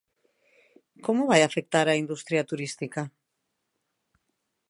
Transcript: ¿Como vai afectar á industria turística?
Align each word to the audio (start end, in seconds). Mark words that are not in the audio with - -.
¿Como 1.05 1.23
vai 1.31 1.41
afectar 1.43 1.85
á 1.91 1.93
industria 2.03 2.47
turística? 2.51 3.01